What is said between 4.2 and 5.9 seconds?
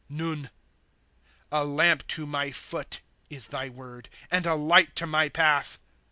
And a light to my path.